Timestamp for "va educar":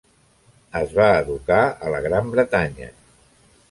1.01-1.61